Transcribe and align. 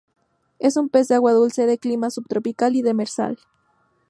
Es 0.57 0.77
un 0.77 0.89
pez 0.89 1.09
de 1.09 1.13
Agua 1.13 1.31
dulce, 1.33 1.67
de 1.67 1.77
clima 1.77 2.09
subtropical 2.09 2.75
y 2.75 2.81
demersal. 2.81 3.37